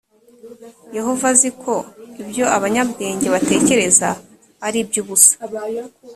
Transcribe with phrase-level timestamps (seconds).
[0.95, 1.73] yehova azi ko
[2.21, 4.09] ibyo abanyabwenge batekereza
[4.65, 5.33] ari iby’ubusa